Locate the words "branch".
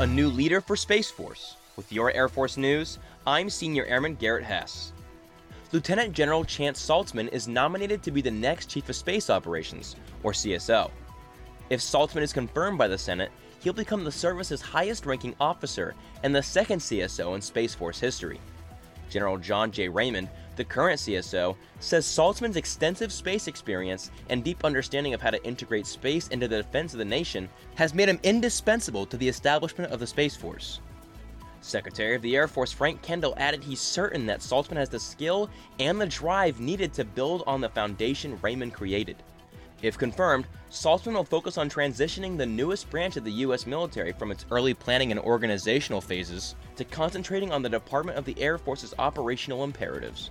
42.90-43.16